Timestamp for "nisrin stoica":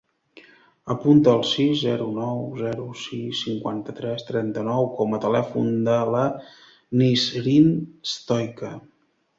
7.05-8.77